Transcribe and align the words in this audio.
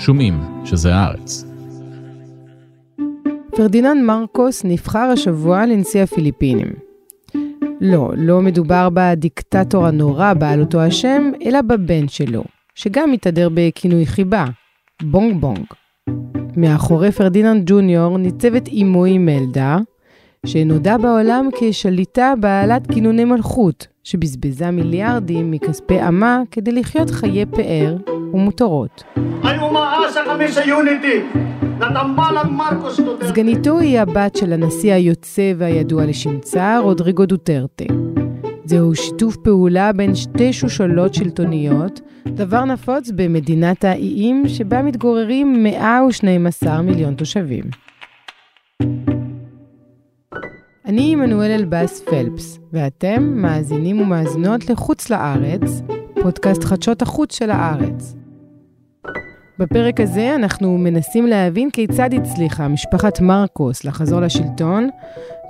שומעים 0.00 0.40
שזה 0.64 0.94
הארץ. 0.94 1.44
פרדיננד 3.56 4.02
מרקוס 4.04 4.64
נבחר 4.64 5.10
השבוע 5.12 5.66
לנשיא 5.66 6.02
הפיליפינים. 6.02 6.68
לא, 7.80 8.10
לא 8.16 8.40
מדובר 8.40 8.88
בדיקטטור 8.94 9.86
הנורא 9.86 10.34
בעל 10.34 10.60
אותו 10.60 10.80
השם, 10.80 11.30
אלא 11.44 11.62
בבן 11.62 12.08
שלו, 12.08 12.44
שגם 12.74 13.12
מתהדר 13.12 13.48
בכינוי 13.54 14.06
חיבה, 14.06 14.44
בונג 15.02 15.40
בונג. 15.40 15.64
מאחורי 16.56 17.12
פרדיננד 17.12 17.62
ג'וניור 17.66 18.18
ניצבת 18.18 18.68
אמו 18.82 19.04
אימלדה, 19.04 19.78
שנודעה 20.46 20.96
בעולם 20.96 21.48
כשליטה 21.58 22.32
בעלת 22.40 22.92
גינוני 22.92 23.24
מלכות, 23.24 23.86
שבזבזה 24.04 24.70
מיליארדים 24.70 25.50
מכספי 25.50 26.00
עמה 26.00 26.42
כדי 26.50 26.72
לחיות 26.72 27.10
חיי 27.10 27.46
פאר 27.46 27.96
ומותרות. 28.32 29.04
סגניתו 33.22 33.78
היא 33.78 34.00
הבת 34.00 34.36
של 34.36 34.52
הנשיא 34.52 34.92
היוצא 34.92 35.52
והידוע 35.56 36.06
לשמצה, 36.06 36.78
רודריגו 36.78 37.26
דוטרטה. 37.26 37.84
זהו 38.64 38.94
שיתוף 38.94 39.36
פעולה 39.36 39.92
בין 39.92 40.14
שתי 40.14 40.52
שושלות 40.52 41.14
שלטוניות, 41.14 42.00
דבר 42.26 42.64
נפוץ 42.64 43.10
במדינת 43.14 43.84
האיים 43.84 44.48
שבה 44.48 44.82
מתגוררים 44.82 45.62
112 45.62 46.82
מיליון 46.82 47.14
תושבים. 47.14 47.64
אני 50.90 51.12
עמנואל 51.12 51.50
אלבאס 51.50 52.00
פלפס, 52.00 52.58
ואתם 52.72 53.22
מאזינים 53.36 54.00
ומאזינות 54.00 54.70
לחוץ 54.70 55.10
לארץ, 55.10 55.82
פודקאסט 56.22 56.64
חדשות 56.64 57.02
החוץ 57.02 57.38
של 57.38 57.50
הארץ. 57.50 58.14
בפרק 59.58 60.00
הזה 60.00 60.34
אנחנו 60.34 60.78
מנסים 60.78 61.26
להבין 61.26 61.70
כיצד 61.70 62.14
הצליחה 62.14 62.68
משפחת 62.68 63.20
מרקוס 63.20 63.84
לחזור 63.84 64.20
לשלטון, 64.20 64.88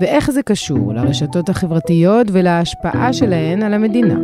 ואיך 0.01 0.31
זה 0.31 0.43
קשור 0.43 0.95
לרשתות 0.95 1.49
החברתיות 1.49 2.27
ולהשפעה 2.33 3.13
שלהן 3.13 3.63
על 3.63 3.75
המדינה. 3.75 4.19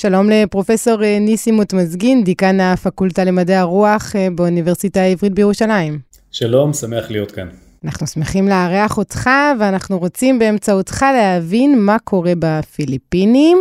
שלום 0.00 0.30
לפרופסור 0.30 1.04
אה, 1.04 1.18
ניסימוט 1.18 1.72
מזגין, 1.72 2.24
דיקן 2.24 2.60
הפקולטה 2.60 3.24
למדעי 3.24 3.56
הרוח 3.56 4.16
אה, 4.16 4.28
באוניברסיטה 4.34 5.00
העברית 5.00 5.32
בירושלים. 5.32 5.98
שלום, 6.30 6.72
שמח 6.72 7.10
להיות 7.10 7.30
כאן. 7.30 7.48
אנחנו 7.84 8.06
שמחים 8.06 8.48
לארח 8.48 8.98
אותך, 8.98 9.30
ואנחנו 9.60 9.98
רוצים 9.98 10.38
באמצעותך 10.38 11.06
להבין 11.12 11.78
מה 11.78 11.96
קורה 12.04 12.32
בפיליפינים. 12.38 13.58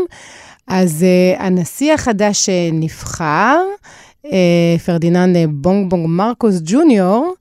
אז 0.67 1.05
אה, 1.05 1.41
הנשיא 1.41 1.93
החדש 1.93 2.45
שנבחר, 2.45 3.59
אה, 4.25 4.29
פרדיננד 4.85 5.37
בונג 5.49 5.89
בונג 5.89 6.05
מרקוס 6.07 6.61
ג'וניור, 6.65 7.33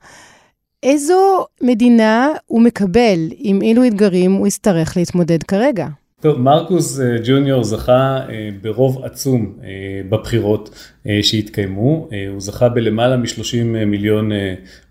איזו 0.83 1.47
מדינה 1.63 2.29
הוא 2.47 2.63
מקבל, 2.63 3.19
עם 3.37 3.63
אילו 3.63 3.87
אתגרים 3.87 4.33
הוא 4.33 4.47
יצטרך 4.47 4.97
להתמודד 4.97 5.43
כרגע? 5.43 5.87
טוב, 6.21 6.41
מרקוס 6.41 7.01
אה, 7.01 7.17
ג'וניור 7.25 7.65
זכה 7.65 8.21
אה, 8.29 8.49
ברוב 8.63 9.05
עצום 9.05 9.59
אה, 9.65 9.69
בבחירות 10.09 10.93
שהתקיימו, 11.23 12.09
הוא 12.33 12.41
זכה 12.41 12.69
בלמעלה 12.69 13.17
מ-30 13.17 13.65
מיליון 13.87 14.31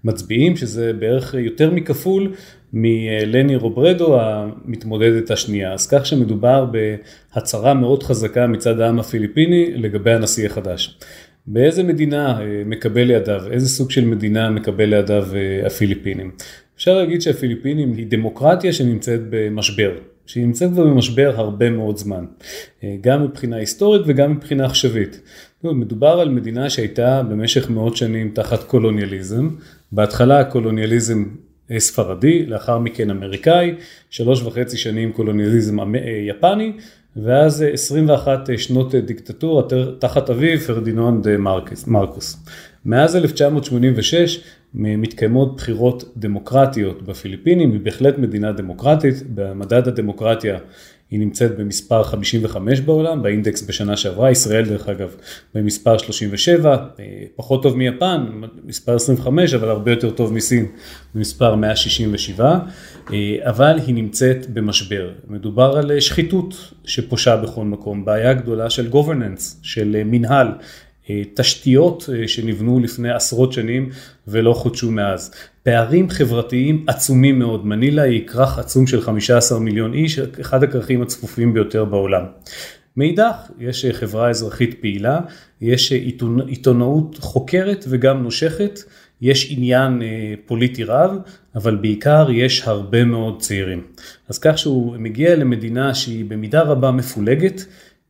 מצביעים, 0.03 0.55
שזה 0.55 0.93
בערך 0.93 1.33
יותר 1.33 1.71
מכפול 1.71 2.33
מלני 2.73 3.55
רוברדו 3.55 4.21
המתמודדת 4.21 5.31
השנייה, 5.31 5.73
אז 5.73 5.87
כך 5.87 6.05
שמדובר 6.05 6.65
בהצהרה 6.65 7.73
מאוד 7.73 8.03
חזקה 8.03 8.47
מצד 8.47 8.79
העם 8.79 8.99
הפיליפיני 8.99 9.71
לגבי 9.75 10.13
הנשיא 10.13 10.45
החדש. 10.45 10.99
באיזה 11.47 11.83
מדינה 11.83 12.39
מקבל 12.65 13.03
לידיו, 13.03 13.41
איזה 13.51 13.69
סוג 13.69 13.91
של 13.91 14.05
מדינה 14.05 14.49
מקבל 14.49 14.85
לידיו 14.85 15.27
הפיליפינים? 15.65 16.31
אפשר 16.77 16.97
להגיד 16.97 17.21
שהפיליפינים 17.21 17.93
היא 17.93 18.05
דמוקרטיה 18.09 18.73
שנמצאת 18.73 19.21
במשבר. 19.29 19.91
שהיא 20.25 20.45
נמצאת 20.45 20.71
כבר 20.71 20.83
במשבר 20.83 21.33
הרבה 21.35 21.69
מאוד 21.69 21.97
זמן, 21.97 22.25
אה, 22.83 22.95
גם 23.01 23.23
מבחינה 23.23 23.55
היסטורית 23.55 24.01
וגם 24.05 24.31
מבחינה 24.31 24.65
עכשווית. 24.65 25.21
מדובר 25.63 26.19
על 26.19 26.29
מדינה 26.29 26.69
שהייתה 26.69 27.23
במשך 27.23 27.69
מאות 27.69 27.97
שנים 27.97 28.31
תחת 28.33 28.63
קולוניאליזם, 28.63 29.49
בהתחלה 29.91 30.43
קולוניאליזם 30.43 31.25
אה, 31.71 31.79
ספרדי, 31.79 32.45
לאחר 32.45 32.79
מכן 32.79 33.09
אמריקאי, 33.09 33.75
שלוש 34.09 34.41
וחצי 34.41 34.77
שנים 34.77 35.11
קולוניאליזם 35.11 35.79
אה, 35.79 35.85
יפני, 36.27 36.73
ואז 37.15 37.65
21 37.73 38.49
שנות 38.57 38.95
דיקטטורה 38.95 39.63
תחת 39.99 40.29
אביו 40.29 40.59
פרדיננד 40.59 41.27
מרקוס. 41.87 42.37
מאז 42.85 43.15
1986 43.15 44.43
מתקיימות 44.73 45.55
בחירות 45.55 46.03
דמוקרטיות 46.17 47.01
בפיליפינים, 47.01 47.71
היא 47.71 47.79
בהחלט 47.79 48.17
מדינה 48.17 48.51
דמוקרטית, 48.51 49.15
במדד 49.33 49.87
הדמוקרטיה 49.87 50.57
היא 51.15 51.19
נמצאת 51.19 51.57
במספר 51.57 52.03
55 52.03 52.79
בעולם, 52.79 53.23
באינדקס 53.23 53.61
בשנה 53.61 53.97
שעברה, 53.97 54.31
ישראל 54.31 54.65
דרך 54.65 54.89
אגב 54.89 55.15
במספר 55.53 55.97
37, 55.97 56.77
פחות 57.35 57.63
טוב 57.63 57.77
מיפן, 57.77 58.25
מספר 58.63 58.95
25, 58.95 59.53
אבל 59.53 59.69
הרבה 59.69 59.91
יותר 59.91 60.09
טוב 60.09 60.33
מסין, 60.33 60.65
במספר 61.15 61.55
167, 61.55 62.59
אבל 63.41 63.79
היא 63.87 63.95
נמצאת 63.95 64.49
במשבר. 64.49 65.09
מדובר 65.27 65.77
על 65.77 65.99
שחיתות 65.99 66.73
שפושה 66.85 67.37
בכל 67.37 67.65
מקום, 67.65 68.05
בעיה 68.05 68.33
גדולה 68.33 68.69
של 68.69 68.89
governance, 68.91 69.55
של 69.61 70.01
מנהל. 70.05 70.47
אה, 71.09 71.21
תשתיות 71.33 72.09
אה, 72.13 72.27
שנבנו 72.27 72.79
לפני 72.79 73.11
עשרות 73.11 73.53
שנים 73.53 73.89
ולא 74.27 74.53
חודשו 74.53 74.91
מאז. 74.91 75.31
פערים 75.65 76.09
חברתיים 76.09 76.83
עצומים 76.87 77.39
מאוד, 77.39 77.65
מנילה 77.65 78.01
היא 78.01 78.27
כרך 78.27 78.59
עצום 78.59 78.87
של 78.87 79.01
15 79.01 79.59
מיליון 79.59 79.93
איש, 79.93 80.19
אחד 80.19 80.63
הכרכים 80.63 81.01
הצפופים 81.01 81.53
ביותר 81.53 81.85
בעולם. 81.85 82.23
מאידך, 82.97 83.35
יש 83.59 83.85
אה, 83.85 83.93
חברה 83.93 84.29
אזרחית 84.29 84.81
פעילה, 84.81 85.19
יש 85.61 85.91
עיתונאות 86.47 87.17
חוקרת 87.19 87.85
וגם 87.89 88.23
נושכת, 88.23 88.79
יש 89.21 89.47
עניין 89.51 90.01
פוליטי 90.45 90.83
רב, 90.83 91.11
אבל 91.55 91.75
בעיקר 91.75 92.27
יש 92.31 92.63
הרבה 92.67 93.05
מאוד 93.05 93.41
צעירים. 93.41 93.83
אז 94.29 94.39
כך 94.39 94.57
שהוא 94.57 94.97
מגיע 94.97 95.35
למדינה 95.35 95.93
שהיא 95.93 96.25
במידה 96.25 96.61
רבה 96.61 96.91
מפולגת, 96.91 97.65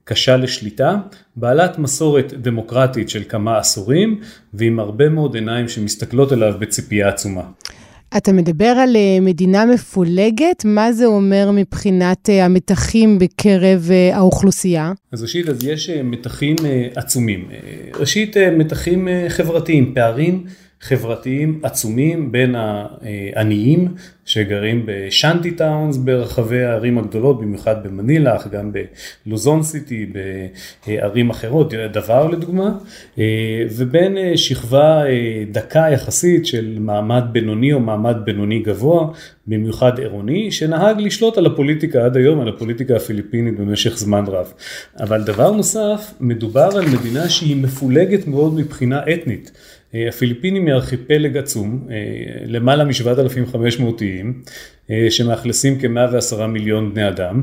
קשה 0.07 0.37
לשליטה, 0.37 0.97
בעלת 1.35 1.79
מסורת 1.79 2.33
דמוקרטית 2.33 3.09
של 3.09 3.23
כמה 3.29 3.57
עשורים 3.57 4.19
ועם 4.53 4.79
הרבה 4.79 5.09
מאוד 5.09 5.35
עיניים 5.35 5.67
שמסתכלות 5.67 6.31
עליו 6.31 6.53
בציפייה 6.59 7.09
עצומה. 7.09 7.41
אתה 8.17 8.31
מדבר 8.33 8.65
על 8.65 8.95
אה, 8.95 9.17
מדינה 9.21 9.65
מפולגת, 9.65 10.65
מה 10.65 10.93
זה 10.93 11.05
אומר 11.05 11.49
מבחינת 11.53 12.29
אה, 12.29 12.45
המתחים 12.45 13.19
בקרב 13.19 13.87
אה, 13.91 14.17
האוכלוסייה? 14.17 14.93
אז 15.11 15.21
ראשית, 15.21 15.49
אז 15.49 15.63
יש 15.63 15.89
מתחים 15.89 16.55
עצומים. 16.95 17.49
ראשית, 17.99 18.37
מתחים 18.37 19.07
חברתיים, 19.29 19.93
פערים 19.93 20.45
חברתיים 20.87 21.59
עצומים 21.63 22.31
בין 22.31 22.55
העניים 22.55 23.87
שגרים 24.25 24.83
בשאנטי 24.85 25.51
טאונס 25.51 25.97
ברחבי 25.97 26.63
הערים 26.63 26.97
הגדולות, 26.97 27.41
במיוחד 27.41 27.87
במנילה, 27.87 28.35
אך 28.35 28.47
גם 28.47 28.71
בלוזון 29.25 29.63
סיטי, 29.63 30.05
בערים 30.87 31.29
אחרות, 31.29 31.73
דבר 31.73 32.27
לדוגמה, 32.27 32.77
ובין 33.77 34.17
שכבה 34.35 35.03
דקה 35.51 35.87
יחסית 35.93 36.45
של 36.45 36.77
מעמד 36.79 37.23
בינוני 37.31 37.73
או 37.73 37.79
מעמד 37.79 38.15
בינוני 38.25 38.59
גבוה, 38.59 39.07
במיוחד 39.47 39.99
עירוני, 39.99 40.51
שנהג 40.51 41.01
לשלוט 41.01 41.37
על 41.37 41.45
הפוליטיקה 41.45 42.05
עד 42.05 42.17
היום, 42.17 42.39
על 42.39 42.49
הפוליטיקה 42.49 42.95
הפיליפינית 42.95 43.59
במשך 43.59 43.97
זמן 43.97 44.23
רב. 44.27 44.53
אבל 44.99 45.23
דבר 45.23 45.51
נוסף, 45.51 46.13
מדובר 46.19 46.69
על 46.77 46.85
מדינה 46.99 47.29
שהיא 47.29 47.63
מפולגת 47.63 48.27
מאוד 48.27 48.55
מבחינה 48.55 49.01
אתנית. 49.13 49.51
הפיליפינים 50.07 50.65
היא 50.65 50.73
ארכיפלג 50.73 51.37
עצום, 51.37 51.87
אה, 51.91 51.95
למעלה 52.45 52.83
מ-7,500 52.83 54.01
איים, 54.01 54.41
שמאכלסים 55.09 55.79
כ-110 55.79 56.45
מיליון 56.45 56.93
בני 56.93 57.07
אדם. 57.07 57.41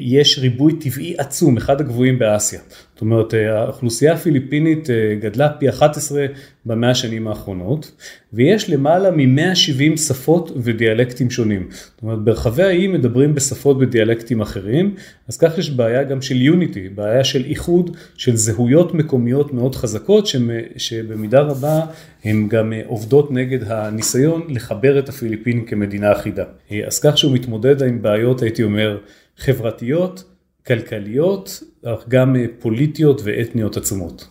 יש 0.00 0.38
ריבוי 0.38 0.72
טבעי 0.72 1.14
עצום, 1.18 1.56
אחד 1.56 1.80
הגבוהים 1.80 2.18
באסיה. 2.18 2.60
זאת 2.94 3.00
אומרת, 3.00 3.34
האוכלוסייה 3.34 4.12
הפיליפינית 4.12 4.88
גדלה 5.20 5.48
פי 5.48 5.68
11 5.68 6.26
במאה 6.66 6.90
השנים 6.90 7.28
האחרונות, 7.28 7.92
ויש 8.32 8.70
למעלה 8.70 9.10
מ-170 9.10 9.96
שפות 9.96 10.52
ודיאלקטים 10.56 11.30
שונים. 11.30 11.68
זאת 11.70 12.02
אומרת, 12.02 12.18
ברחבי 12.18 12.62
האי 12.62 12.86
מדברים 12.86 13.34
בשפות 13.34 13.76
ודיאלקטים 13.80 14.40
אחרים, 14.40 14.94
אז 15.28 15.36
כך 15.36 15.58
יש 15.58 15.70
בעיה 15.70 16.02
גם 16.02 16.22
של 16.22 16.42
יוניטי, 16.42 16.88
בעיה 16.88 17.24
של 17.24 17.44
איחוד, 17.44 17.96
של 18.16 18.36
זהויות 18.36 18.94
מקומיות 18.94 19.52
מאוד 19.52 19.74
חזקות, 19.74 20.28
שבמידה 20.76 21.40
רבה 21.40 21.80
הן 22.24 22.48
גם 22.48 22.72
עובדות 22.86 23.30
נגד 23.30 23.58
הניסיון 23.66 24.42
לחבר 24.48 24.98
את 24.98 25.08
הפיליפינים 25.08 25.64
כמדינה 25.64 26.12
אחידה. 26.12 26.44
אז 26.86 27.00
כך 27.00 27.18
שהוא 27.18 27.32
מתמודד 27.32 27.82
עם 27.82 28.02
בעיות, 28.02 28.42
הייתי 28.42 28.62
אומר, 28.62 28.98
חברתיות, 29.36 30.24
כלכליות, 30.66 31.62
אך 31.84 32.08
גם 32.08 32.36
פוליטיות 32.58 33.20
ואתניות 33.24 33.76
עצומות. 33.76 34.28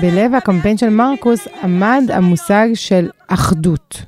בלב 0.00 0.34
הקמפיין 0.34 0.78
של 0.78 0.88
מרקוס 0.88 1.48
עמד 1.62 2.02
המושג 2.08 2.68
של 2.74 3.10
אחדות. 3.28 4.02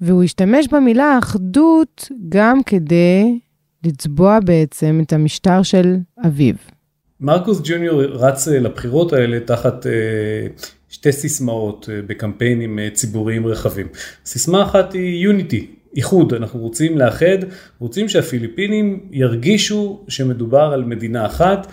והוא 0.00 0.24
השתמש 0.24 0.68
במילה 0.68 1.18
אחדות 1.18 2.08
גם 2.28 2.62
כדי 2.62 3.38
לצבוע 3.84 4.38
בעצם 4.44 5.00
את 5.02 5.12
המשטר 5.12 5.62
של 5.62 5.96
אביו. 6.26 6.54
מרקוס 7.20 7.60
ג'וניור 7.64 8.02
רץ 8.02 8.48
לבחירות 8.48 9.12
האלה 9.12 9.40
תחת 9.40 9.86
אה, 9.86 9.92
שתי 10.88 11.12
סיסמאות 11.12 11.88
אה, 11.92 12.00
בקמפיינים 12.06 12.78
אה, 12.78 12.88
ציבוריים 12.92 13.46
רחבים. 13.46 13.86
סיסמה 14.24 14.62
אחת 14.62 14.92
היא 14.92 15.24
יוניטי, 15.24 15.66
איחוד, 15.96 16.34
אנחנו 16.34 16.60
רוצים 16.60 16.98
לאחד, 16.98 17.38
רוצים 17.78 18.08
שהפיליפינים 18.08 19.00
ירגישו 19.10 20.04
שמדובר 20.08 20.70
על 20.74 20.84
מדינה 20.84 21.26
אחת, 21.26 21.66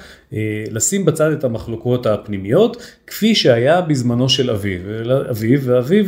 לשים 0.71 1.05
בצד 1.05 1.31
את 1.31 1.43
המחלוקות 1.43 2.05
הפנימיות, 2.05 2.77
כפי 3.07 3.35
שהיה 3.35 3.81
בזמנו 3.81 4.29
של 4.29 4.49
אביו, 4.49 4.79
אביו 5.29 5.59
ואביו 5.63 6.05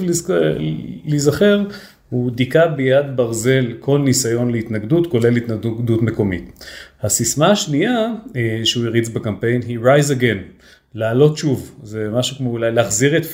להיזכר 1.06 1.64
הוא 2.10 2.32
דיכא 2.32 2.68
ביד 2.68 3.06
ברזל 3.16 3.74
כל 3.80 4.00
ניסיון 4.00 4.52
להתנגדות, 4.52 5.08
כולל 5.08 5.38
התנגדות 5.38 6.02
מקומית. 6.02 6.66
הסיסמה 7.02 7.52
השנייה 7.52 8.14
אה, 8.36 8.62
שהוא 8.64 8.86
הריץ 8.86 9.10
בקמפיין 9.10 9.62
היא 9.68 9.80
Rise 9.80 10.20
Again, 10.20 10.64
לעלות 10.96 11.38
שוב, 11.38 11.80
זה 11.84 12.10
משהו 12.14 12.38
כמו 12.38 12.50
אולי 12.50 12.72
להחזיר 12.72 13.18
את 13.18 13.26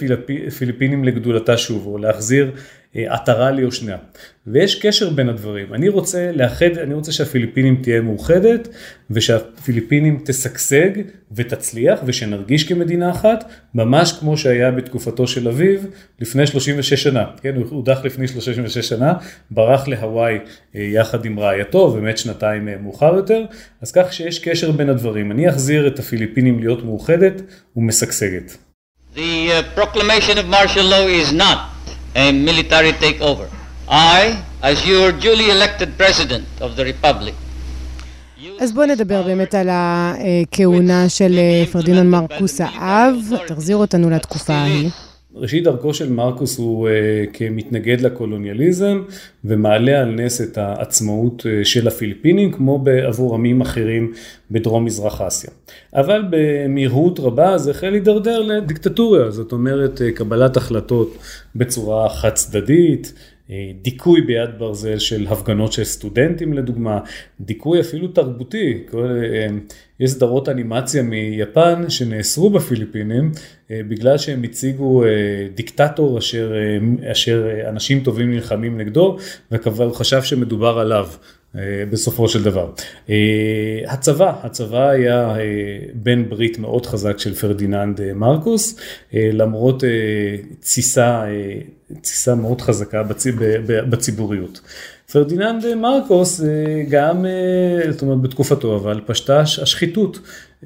פיליפינים 0.57 1.03
לגדולתה 1.03 1.57
שוב, 1.57 1.85
או 1.87 1.97
להחזיר 1.97 2.51
עטרה 2.95 3.51
ליושניה. 3.51 3.97
ויש 4.47 4.75
קשר 4.75 5.09
בין 5.09 5.29
הדברים. 5.29 5.73
אני 5.73 5.89
רוצה 5.89 6.31
לאחד, 6.31 6.77
אני 6.83 6.93
רוצה 6.93 7.11
שהפיליפינים 7.11 7.79
תהיה 7.83 8.01
מאוחדת, 8.01 8.67
ושהפיליפינים 9.11 10.21
תשגשג 10.25 10.89
ותצליח, 11.31 11.99
ושנרגיש 12.05 12.63
כמדינה 12.63 13.11
אחת, 13.11 13.51
ממש 13.75 14.11
כמו 14.19 14.37
שהיה 14.37 14.71
בתקופתו 14.71 15.27
של 15.27 15.47
אביו 15.47 15.79
לפני 16.19 16.47
36 16.47 17.03
שנה. 17.03 17.25
כן, 17.41 17.55
הוא 17.55 17.65
הודח 17.69 17.99
לפני 18.03 18.27
36 18.27 18.89
שנה, 18.89 19.13
ברח 19.51 19.87
להוואי 19.87 20.37
אה, 20.75 20.81
יחד 20.81 21.25
עם 21.25 21.39
רעייתו, 21.39 21.93
ומת 21.97 22.17
שנתיים 22.17 22.67
אה, 22.67 22.75
מאוחר 22.83 23.15
יותר, 23.15 23.45
אז 23.81 23.91
כך 23.91 24.13
שיש 24.13 24.39
קשר 24.39 24.71
בין 24.71 24.89
הדברים. 24.89 25.31
אני 25.31 25.49
אחזיר 25.49 25.87
את 25.87 25.99
הפיליפינים 25.99 26.59
להיות 26.59 26.85
מאוחדת 26.85 27.41
ומשגשגת. 27.75 28.57
The 29.15 29.19
uh, 29.19 29.79
proclamation 29.79 30.37
of 30.37 30.45
martial 30.45 30.83
law 30.83 31.07
is 31.07 31.31
not 31.31 31.74
a 32.15 32.31
military 32.31 32.93
takeover. 32.93 33.47
I, 33.87 34.41
as 34.61 34.77
your 34.87 35.11
duly 35.11 35.47
elected 35.55 35.89
president 35.97 36.47
of 36.61 36.75
the 36.75 36.85
republic, 36.85 37.33
אז 38.59 38.71
בואו 38.71 38.85
נדבר 38.85 39.21
באמת 39.23 39.53
על 39.55 39.69
הכהונה 39.71 41.09
של 41.09 41.39
פרדינון 41.71 42.09
מרקוס 42.09 42.61
האב, 42.61 43.15
תחזיר 43.47 43.77
אותנו 43.77 44.09
לתקופה 44.09 44.53
ההיא. 44.53 44.89
ראשית 45.35 45.63
דרכו 45.63 45.93
של 45.93 46.11
מרקוס 46.11 46.57
הוא 46.57 46.89
uh, 46.89 46.91
כמתנגד 47.33 48.01
לקולוניאליזם 48.01 49.01
ומעלה 49.45 50.01
על 50.01 50.11
נס 50.11 50.41
את 50.41 50.57
העצמאות 50.57 51.45
uh, 51.45 51.65
של 51.65 51.87
הפיליפינים 51.87 52.51
כמו 52.51 52.79
בעבור 52.79 53.35
עמים 53.35 53.61
אחרים 53.61 54.11
בדרום 54.51 54.85
מזרח 54.85 55.21
אסיה. 55.21 55.49
אבל 55.93 56.23
במהירות 56.29 57.19
רבה 57.19 57.57
זה 57.57 57.71
החל 57.71 57.89
להידרדר 57.89 58.41
לדיקטטוריה, 58.41 59.31
זאת 59.31 59.51
אומרת 59.51 60.01
uh, 60.01 60.17
קבלת 60.17 60.57
החלטות 60.57 61.17
בצורה 61.55 62.09
חד 62.09 62.33
צדדית, 62.33 63.13
דיכוי 63.81 64.21
ביד 64.21 64.49
ברזל 64.57 64.97
של 64.99 65.27
הפגנות 65.29 65.73
של 65.73 65.83
סטודנטים 65.83 66.53
לדוגמה, 66.53 66.99
דיכוי 67.41 67.79
אפילו 67.79 68.07
תרבותי, 68.07 68.83
אה, 68.93 69.47
יש 69.99 70.11
סדרות 70.11 70.49
אנימציה 70.49 71.03
מיפן 71.03 71.89
שנאסרו 71.89 72.49
בפיליפינים 72.49 73.31
אה, 73.71 73.81
בגלל 73.87 74.17
שהם 74.17 74.43
הציגו 74.43 75.03
דיקטטור 75.55 76.17
אשר, 76.17 76.53
אשר 77.11 77.49
אנשים 77.69 77.99
טובים 78.03 78.31
נלחמים 78.31 78.77
נגדו 78.77 79.17
וכבר 79.51 79.93
חשב 79.93 80.23
שמדובר 80.23 80.79
עליו. 80.79 81.07
בסופו 81.89 82.29
של 82.29 82.43
דבר. 82.43 82.71
הצבא, 83.87 84.33
הצבא 84.43 84.89
היה 84.89 85.35
בן 85.93 86.29
ברית 86.29 86.59
מאוד 86.59 86.85
חזק 86.85 87.19
של 87.19 87.33
פרדיננד 87.33 88.13
מרקוס, 88.13 88.79
למרות 89.13 89.83
תסיסה 90.59 91.23
תסיסה 92.01 92.35
מאוד 92.35 92.61
חזקה 92.61 93.03
בציבוריות. 93.89 94.61
פרדיננד 95.11 95.75
מרקוס 95.75 96.41
אה, 96.41 96.47
גם, 96.89 97.25
אה, 97.25 97.91
זאת 97.91 98.01
אומרת 98.01 98.21
בתקופתו, 98.21 98.75
אבל 98.75 99.01
פשטה 99.05 99.39
השחיתות. 99.39 100.19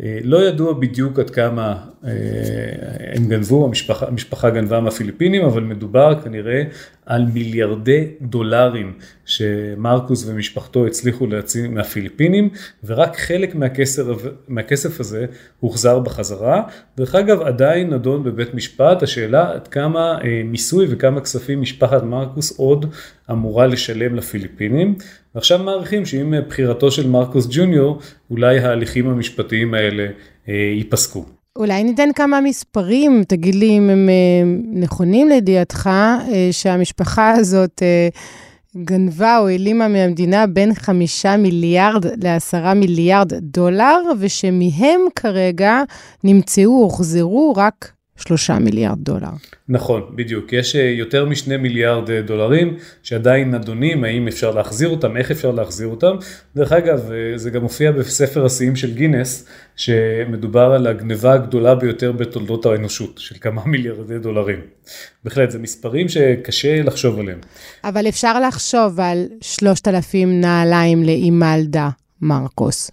אה, 0.04 0.20
לא 0.24 0.48
ידוע 0.48 0.74
בדיוק 0.74 1.20
עד 1.20 1.30
כמה 1.30 1.76
הם 2.04 3.28
גנבו, 3.28 3.66
המשפחה, 3.66 4.08
המשפחה 4.08 4.50
גנבה 4.50 4.80
מהפיליפינים, 4.80 5.46
אבל 5.46 5.64
מדובר 5.64 6.22
כנראה 6.22 6.64
על 7.06 7.26
מיליארדי 7.34 8.08
דולרים 8.22 8.94
שמרקוס 9.26 10.26
ומשפחתו 10.28 10.88
הצליחו 10.88 11.28
להציל 11.28 11.68
מהפיליפינים, 11.68 12.50
ורק 12.84 13.18
חלק 13.18 13.56
מהכסף, 13.56 14.04
מהכסף 14.48 15.00
הזה 15.00 15.26
הוחזר 15.60 16.00
בחזרה. 16.00 16.64
דרך 16.98 17.16
אגב, 17.16 17.42
עדיין 17.42 17.94
נדון 17.94 18.24
בבית 18.24 18.54
משפט 18.54 19.04
השאלה 19.04 19.52
עד 19.52 19.68
כמה 19.68 20.18
מיסוי 20.46 20.86
וכמה 20.90 21.22
כספים 21.22 21.62
משפחת 21.62 22.04
מרקוס 22.04 22.60
עוד 22.60 22.86
אמורה 23.32 23.68
לשלם 23.68 24.16
לפיליפינים. 24.16 24.96
ועכשיו 25.36 25.60
מעריכים 25.60 26.06
שעם 26.06 26.34
בחירתו 26.48 26.92
של 26.92 27.08
מרקוס 27.08 27.48
ג'וניור, 27.52 28.00
אולי 28.32 28.60
ההליכים 28.60 29.10
המשפטיים 29.10 29.74
האלה 29.74 30.08
אה, 30.50 30.54
ייפסקו. 30.54 31.39
אולי 31.56 31.84
ניתן 31.84 32.10
כמה 32.16 32.42
מספרים, 32.42 33.24
תגיד 33.28 33.56
לי 33.56 33.78
אם 33.78 33.90
הם 33.90 34.10
אה, 34.10 34.44
נכונים 34.82 35.30
לידיעתך, 35.30 35.88
אה, 35.88 36.50
שהמשפחה 36.52 37.32
הזאת 37.32 37.84
אה, 37.84 38.10
גנבה 38.78 39.38
או 39.38 39.48
העלימה 39.48 39.88
מהמדינה 39.88 40.48
בין 40.48 40.74
חמישה 40.74 41.38
מיליארד 41.38 42.06
לעשרה 42.24 42.74
מיליארד 42.74 43.34
דולר, 43.34 43.98
ושמהם 44.20 45.02
כרגע 45.16 45.84
נמצאו, 46.24 46.72
הוחזרו 46.72 47.54
רק 47.58 47.92
שלושה 48.20 48.60
מיליארד 48.60 48.98
דולר. 49.00 49.30
נכון, 49.70 50.02
בדיוק. 50.16 50.54
יש 50.54 50.76
אה, 50.76 50.82
יותר 50.82 51.26
משני 51.26 51.58
מיליארד 51.58 52.10
אה, 52.10 52.22
דולרים 52.22 52.78
שעדיין 53.04 53.56
נדונים, 53.56 54.04
האם 54.04 54.28
אפשר 54.28 54.52
להחזיר 54.52 54.90
אותם, 54.90 55.18
איך 55.18 55.32
אפשר 55.32 55.52
להחזיר 55.52 55.88
אותם. 55.88 56.16
דרך 56.56 56.72
אגב, 56.72 57.12
אה, 57.12 57.38
זה 57.38 57.50
גם 57.50 57.62
מופיע 57.62 57.92
בספר 57.92 58.46
השיאים 58.46 58.76
של 58.76 58.94
גינס, 58.94 59.46
שמדובר 59.76 60.72
על 60.76 60.88
הגניבה 60.88 61.34
הגדולה 61.34 61.76
ביותר 61.76 62.12
בתולדות 62.12 62.66
האנושות, 62.66 63.18
של 63.18 63.36
כמה 63.42 63.66
מיליארדי 63.72 64.20
דולרים. 64.20 64.60
בהחלט, 65.24 65.52
זה 65.52 65.60
מספרים 65.60 66.10
שקשה 66.10 66.82
לחשוב 66.84 67.20
עליהם. 67.20 67.40
אבל 67.84 68.08
אפשר 68.08 68.40
לחשוב 68.40 69.00
על 69.00 69.26
שלושת 69.42 69.88
אלפים 69.88 70.42
נעליים 70.42 71.04
לאימלדה 71.04 71.90
מרקוס. 72.22 72.92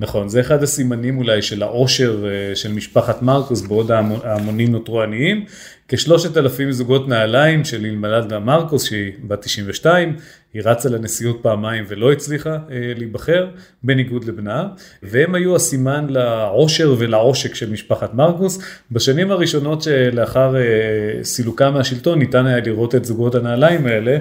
נכון, 0.00 0.28
זה 0.28 0.40
אחד 0.40 0.62
הסימנים 0.62 1.18
אולי 1.18 1.42
של 1.42 1.62
העושר 1.62 2.26
אה, 2.26 2.56
של 2.56 2.72
משפחת 2.72 3.22
מרקוס, 3.22 3.62
בעוד 3.62 3.90
ההמונים 3.90 4.72
נותרו 4.72 5.02
עניים. 5.02 5.44
כשלושת 5.88 6.36
אלפים 6.36 6.72
זוגות 6.72 7.08
נעליים 7.08 7.64
של 7.64 7.84
אלמלדה 7.84 8.38
מרקוס, 8.38 8.84
שהיא 8.84 9.12
בת 9.28 9.42
92, 9.42 10.16
היא 10.54 10.62
רצה 10.64 10.88
לנשיאות 10.88 11.38
פעמיים 11.42 11.84
ולא 11.88 12.12
הצליחה 12.12 12.50
אה, 12.50 12.92
להיבחר, 12.96 13.48
בניגוד 13.82 14.24
לבנה, 14.24 14.68
והם 15.02 15.34
היו 15.34 15.56
הסימן 15.56 16.06
לעושר 16.08 16.94
ולעושק 16.98 17.54
של 17.54 17.70
משפחת 17.70 18.14
מרקוס. 18.14 18.58
בשנים 18.92 19.30
הראשונות 19.30 19.82
שלאחר 19.82 20.56
אה, 20.56 21.24
סילוקה 21.24 21.70
מהשלטון 21.70 22.18
ניתן 22.18 22.46
היה 22.46 22.60
לראות 22.60 22.94
את 22.94 23.04
זוגות 23.04 23.34
הנעליים 23.34 23.86
האלה, 23.86 24.18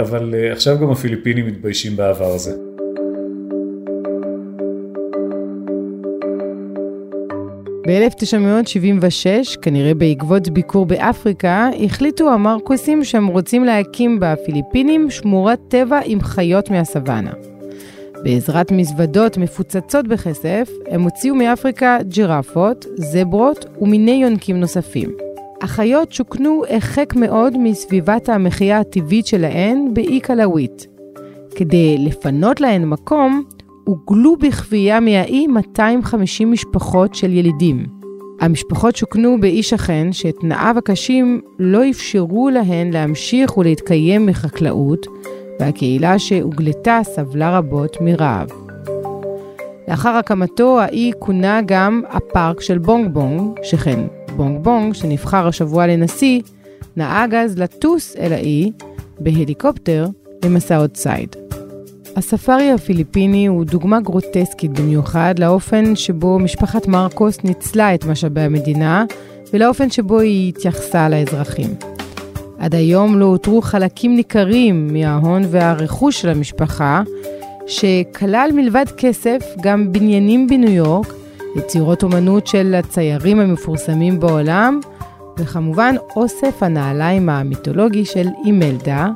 אבל 0.00 0.34
עכשיו 0.52 0.78
גם 0.78 0.90
הפיליפינים 0.90 1.46
מתביישים 1.46 1.96
בעבר 1.96 2.32
הזה. 2.34 2.73
ב-1976, 7.86 9.60
כנראה 9.62 9.94
בעקבות 9.94 10.48
ביקור 10.48 10.86
באפריקה, 10.86 11.70
החליטו 11.84 12.32
המרקוסים 12.32 13.04
שהם 13.04 13.26
רוצים 13.26 13.64
להקים 13.64 14.18
בפיליפינים 14.20 15.10
שמורת 15.10 15.58
טבע 15.68 16.00
עם 16.04 16.20
חיות 16.20 16.70
מהסוואנה. 16.70 17.32
בעזרת 18.22 18.72
מזוודות 18.72 19.38
מפוצצות 19.38 20.08
בכסף, 20.08 20.68
הם 20.88 21.02
הוציאו 21.02 21.34
מאפריקה 21.34 21.98
ג'ירפות, 22.08 22.86
זברות 22.96 23.66
ומיני 23.80 24.22
יונקים 24.22 24.60
נוספים. 24.60 25.10
החיות 25.62 26.12
שוכנו 26.12 26.62
החק 26.70 27.14
מאוד 27.16 27.58
מסביבת 27.58 28.28
המחיה 28.28 28.80
הטבעית 28.80 29.26
שלהן 29.26 29.94
באי 29.94 30.20
קלאווית. 30.20 30.86
כדי 31.56 31.98
לפנות 31.98 32.60
להן 32.60 32.84
מקום, 32.84 33.44
הוגלו 33.84 34.36
בכפייה 34.36 35.00
מהאי 35.00 35.46
250 35.46 36.50
משפחות 36.50 37.14
של 37.14 37.32
ילידים. 37.32 37.86
המשפחות 38.40 38.96
שוכנו 38.96 39.40
באי 39.40 39.62
שכן 39.62 40.12
שתנאיו 40.12 40.74
הקשים 40.78 41.40
לא 41.58 41.90
אפשרו 41.90 42.50
להן 42.50 42.92
להמשיך 42.92 43.56
ולהתקיים 43.56 44.26
מחקלאות, 44.26 45.06
והקהילה 45.60 46.18
שהוגלתה 46.18 47.00
סבלה 47.02 47.58
רבות 47.58 47.96
מרעב. 48.00 48.48
לאחר 49.88 50.10
הקמתו 50.10 50.80
האי 50.80 51.12
כונה 51.18 51.60
גם 51.66 52.02
הפארק 52.10 52.60
של 52.60 52.78
בונג 52.78 53.12
בונג, 53.12 53.58
שכן 53.62 54.06
בונג 54.36 54.62
בונג, 54.62 54.94
שנבחר 54.94 55.48
השבוע 55.48 55.86
לנשיא, 55.86 56.40
נהג 56.96 57.34
אז 57.34 57.58
לטוס 57.58 58.16
אל 58.16 58.32
האי 58.32 58.72
בהליקופטר 59.20 60.06
למסעות 60.44 60.92
ציד. 60.92 61.43
הספארי 62.16 62.72
הפיליפיני 62.72 63.46
הוא 63.46 63.64
דוגמה 63.64 64.00
גרוטסקית 64.00 64.80
במיוחד 64.80 65.34
לאופן 65.38 65.96
שבו 65.96 66.38
משפחת 66.38 66.86
מרקוס 66.86 67.44
ניצלה 67.44 67.94
את 67.94 68.04
משאבי 68.04 68.40
המדינה 68.40 69.04
ולאופן 69.52 69.90
שבו 69.90 70.18
היא 70.18 70.48
התייחסה 70.48 71.08
לאזרחים. 71.08 71.74
עד 72.58 72.74
היום 72.74 73.18
לא 73.18 73.24
אותרו 73.24 73.62
חלקים 73.62 74.16
ניכרים 74.16 74.92
מההון 74.92 75.42
והרכוש 75.50 76.20
של 76.20 76.28
המשפחה, 76.28 77.02
שכלל 77.66 78.50
מלבד 78.54 78.86
כסף 78.96 79.40
גם 79.62 79.92
בניינים 79.92 80.46
בניו 80.46 80.70
יורק, 80.70 81.12
יצירות 81.56 82.02
אומנות 82.02 82.46
של 82.46 82.74
הציירים 82.74 83.40
המפורסמים 83.40 84.20
בעולם, 84.20 84.80
וכמובן 85.38 85.94
אוסף 86.16 86.62
הנעליים 86.62 87.28
המיתולוגי 87.28 88.04
של 88.04 88.26
אימלדה, 88.44 89.08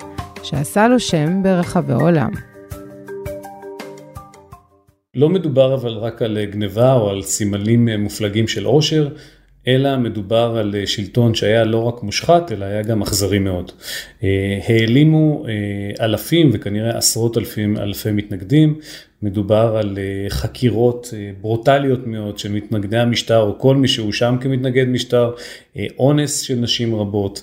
שעשה 0.43 0.89
לו 0.89 1.01
שם 1.01 1.43
ברחבי 1.43 1.93
העולם. 1.93 2.31
לא 5.19 5.29
מדובר 5.29 5.75
אבל 5.75 5.93
רק 5.93 6.23
על 6.23 6.45
גניבה 6.45 6.93
או 6.93 7.11
על 7.11 7.23
סימלים 7.23 7.89
מופלגים 7.89 8.49
של 8.49 8.65
עושר, 8.65 9.09
אלא 9.67 9.97
מדובר 9.97 10.57
על 10.59 10.75
שלטון 10.87 11.35
שהיה 11.35 11.65
לא 11.65 11.83
רק 11.85 12.03
מושחת, 12.03 12.53
אלא 12.53 12.65
היה 12.65 12.83
גם 12.83 13.03
אכזרי 13.03 13.39
מאוד. 13.39 13.73
אה, 14.25 14.59
העלימו 14.69 15.45
אה, 15.49 16.05
אלפים 16.05 16.51
וכנראה 16.53 16.99
עשרות 16.99 17.39
אלפים, 17.39 17.77
אלפי 17.77 18.13
מתנגדים, 18.13 18.79
מדובר 19.23 19.77
על 19.77 19.99
אה, 19.99 20.31
חקירות 20.31 21.15
ברוטליות 21.41 22.07
מאוד 22.07 22.39
של 22.39 22.53
מתנגדי 22.53 22.99
המשטר 22.99 23.41
או 23.41 23.59
כל 23.59 23.77
מי 23.77 23.89
שהואשם 23.89 24.37
כמתנגד 24.41 24.89
משטר, 24.89 25.33
אונס 25.99 26.41
של 26.41 26.55
נשים 26.55 26.95
רבות, 26.95 27.43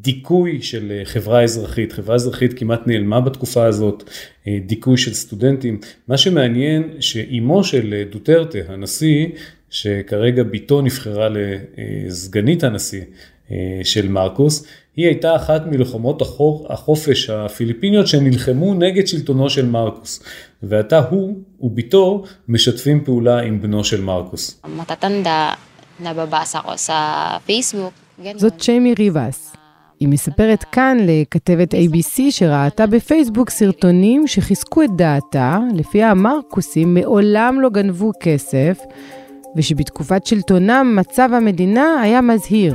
דיכוי 0.00 0.62
של 0.62 1.00
חברה 1.04 1.42
אזרחית, 1.42 1.92
חברה 1.92 2.14
אזרחית 2.14 2.58
כמעט 2.58 2.86
נעלמה 2.86 3.20
בתקופה 3.20 3.64
הזאת, 3.64 4.10
דיכוי 4.66 4.96
של 4.96 5.14
סטודנטים. 5.14 5.80
מה 6.08 6.16
שמעניין 6.16 6.82
שאימו 7.00 7.64
של 7.64 8.02
דוטרטה, 8.10 8.58
הנשיא, 8.68 9.26
שכרגע 9.70 10.42
בתו 10.42 10.82
נבחרה 10.82 11.28
לסגנית 11.28 12.64
הנשיא 12.64 13.02
אה, 13.50 13.80
של 13.84 14.08
מרקוס, 14.08 14.66
היא 14.96 15.06
הייתה 15.06 15.36
אחת 15.36 15.66
מלוחמות 15.66 16.22
החופש 16.68 17.30
הפיליפיניות 17.30 18.06
שנלחמו 18.06 18.74
נגד 18.74 19.06
שלטונו 19.06 19.50
של 19.50 19.66
מרקוס. 19.66 20.22
ועתה 20.62 20.98
הוא 21.10 21.36
ובתו 21.60 22.24
משתפים 22.48 23.04
פעולה 23.04 23.40
עם 23.40 23.62
בנו 23.62 23.84
של 23.84 24.00
מרקוס. 24.00 24.60
זאת 28.36 28.52
צ'יימי 28.58 28.94
ריבס. 28.98 29.52
היא 30.00 30.08
מספרת 30.08 30.64
כאן 30.64 30.96
לכתבת 31.00 31.74
ABC 31.74 32.20
שראתה 32.30 32.86
בפייסבוק 32.86 33.50
סרטונים 33.50 34.26
שחיזקו 34.26 34.82
את 34.82 34.90
דעתה, 34.96 35.58
לפיה 35.74 36.10
המרקוסים 36.10 36.94
מעולם 36.94 37.60
לא 37.60 37.68
גנבו 37.68 38.12
כסף, 38.20 38.78
ושבתקופת 39.56 40.26
שלטונם 40.26 40.98
מצב 41.00 41.28
המדינה 41.32 42.00
היה 42.02 42.20
מזהיר. 42.20 42.74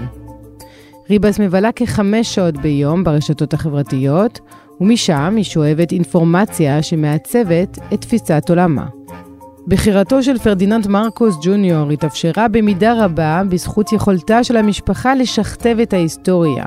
ריבס 1.12 1.40
מבלה 1.40 1.72
כחמש 1.72 2.36
שעות 2.36 2.58
ביום 2.58 3.04
ברשתות 3.04 3.54
החברתיות, 3.54 4.40
ומשם 4.82 5.34
היא 5.38 5.44
שואבת 5.44 5.92
אינפורמציה 5.92 6.84
שמעצבת 6.84 7.80
את 7.94 8.02
תפיסת 8.02 8.50
עולמה. 8.50 8.86
בחירתו 9.68 10.24
של 10.24 10.38
פרדיננד 10.38 10.88
מרקוס 10.88 11.36
ג'וניור 11.42 11.92
התאפשרה 11.92 12.48
במידה 12.48 13.06
רבה 13.06 13.42
בזכות 13.50 13.94
יכולתה 13.94 14.44
של 14.44 14.58
המשפחה 14.58 15.16
לשכתב 15.16 15.78
את 15.84 15.94
ההיסטוריה. 15.94 16.66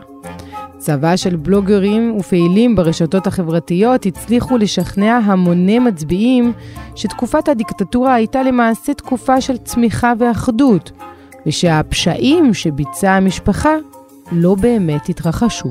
צבא 0.78 1.16
של 1.16 1.36
בלוגרים 1.36 2.16
ופעילים 2.16 2.76
ברשתות 2.76 3.26
החברתיות 3.26 4.06
הצליחו 4.06 4.58
לשכנע 4.58 5.20
המוני 5.24 5.78
מצביעים 5.78 6.52
שתקופת 6.94 7.48
הדיקטטורה 7.48 8.14
הייתה 8.14 8.42
למעשה 8.42 8.94
תקופה 8.94 9.40
של 9.40 9.56
צמיחה 9.56 10.12
ואחדות, 10.18 10.92
ושהפשעים 11.46 12.54
שביצעה 12.54 13.16
המשפחה 13.16 13.74
לא 14.33 14.54
באמת 14.54 15.09
התרחשו. 15.09 15.71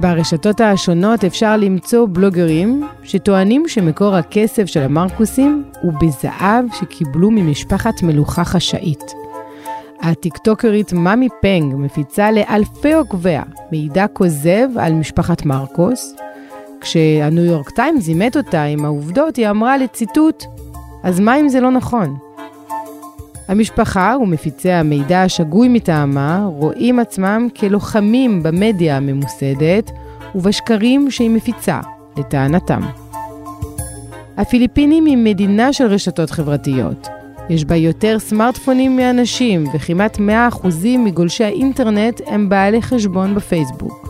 ברשתות 0.00 0.60
השונות 0.60 1.24
אפשר 1.24 1.56
למצוא 1.56 2.06
בלוגרים 2.12 2.88
שטוענים 3.02 3.68
שמקור 3.68 4.14
הכסף 4.14 4.66
של 4.66 4.80
המרקוסים 4.80 5.64
הוא 5.82 5.92
בזהב 5.92 6.64
שקיבלו 6.80 7.30
ממשפחת 7.30 8.02
מלוכה 8.02 8.44
חשאית. 8.44 9.12
הטיקטוקרית 10.00 10.92
מאמי 10.92 11.28
פנג 11.42 11.74
מפיצה 11.76 12.30
לאלפי 12.30 12.92
עוקביה 12.92 13.42
מידע 13.72 14.06
כוזב 14.06 14.68
על 14.78 14.92
משפחת 14.92 15.44
מרקוס. 15.44 16.14
כשהניו 16.80 17.44
יורק 17.44 17.70
טיימס 17.70 18.04
זימת 18.04 18.36
אותה 18.36 18.62
עם 18.62 18.84
העובדות, 18.84 19.36
היא 19.36 19.50
אמרה 19.50 19.78
לציטוט, 19.78 20.44
אז 21.02 21.20
מה 21.20 21.40
אם 21.40 21.48
זה 21.48 21.60
לא 21.60 21.70
נכון? 21.70 22.16
המשפחה 23.48 24.16
ומפיצי 24.22 24.70
המידע 24.70 25.22
השגוי 25.22 25.68
מטעמה 25.68 26.44
רואים 26.46 26.98
עצמם 26.98 27.48
כלוחמים 27.60 28.42
במדיה 28.42 28.96
הממוסדת 28.96 29.90
ובשקרים 30.34 31.10
שהיא 31.10 31.30
מפיצה, 31.30 31.80
לטענתם. 32.16 32.80
הפיליפינים 34.36 35.04
היא 35.04 35.16
מדינה 35.16 35.72
של 35.72 35.86
רשתות 35.86 36.30
חברתיות. 36.30 37.08
יש 37.50 37.64
בה 37.64 37.76
יותר 37.76 38.18
סמארטפונים 38.18 38.96
מאנשים, 38.96 39.64
וכמעט 39.74 40.18
100% 40.18 40.20
מגולשי 40.98 41.44
האינטרנט 41.44 42.20
הם 42.26 42.48
בעלי 42.48 42.82
חשבון 42.82 43.34
בפייסבוק. 43.34 44.08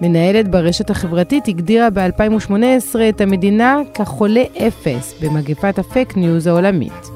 מנהלת 0.00 0.48
ברשת 0.48 0.90
החברתית 0.90 1.48
הגדירה 1.48 1.90
ב-2018 1.90 2.98
את 3.08 3.20
המדינה 3.20 3.78
כחולה 3.94 4.42
אפס 4.66 5.14
במגפת 5.22 5.78
הפייק 5.78 6.16
ניוז 6.16 6.46
העולמית. 6.46 7.10